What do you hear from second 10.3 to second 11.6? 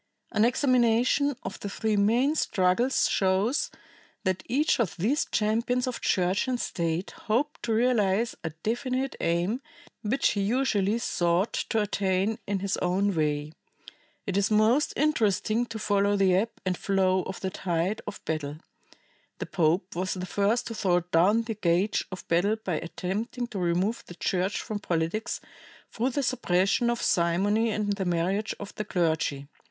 he usually sought